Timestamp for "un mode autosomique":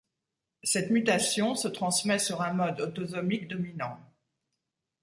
2.41-3.47